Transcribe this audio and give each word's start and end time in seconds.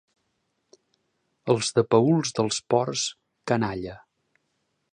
Els 1.53 1.69
de 1.75 1.83
Paüls 1.95 2.33
dels 2.39 2.59
Ports, 2.75 3.05
canalla. 3.53 3.95